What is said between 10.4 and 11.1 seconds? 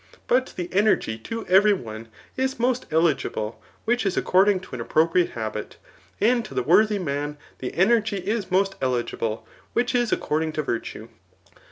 to virtue.